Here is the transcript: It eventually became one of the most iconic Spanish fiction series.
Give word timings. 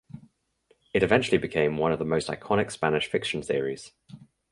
It 0.95 1.03
eventually 1.03 1.37
became 1.37 1.77
one 1.77 1.91
of 1.91 1.99
the 1.99 2.05
most 2.05 2.27
iconic 2.27 2.71
Spanish 2.71 3.05
fiction 3.05 3.43
series. 3.43 3.91